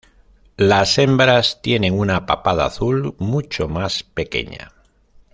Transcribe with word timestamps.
Las 0.57 0.97
hembras 0.97 1.61
tienen 1.61 1.93
una 1.99 2.25
papada 2.25 2.65
azul 2.65 3.13
mucho 3.19 3.67
más 3.69 4.01
pequeña. 4.01 4.71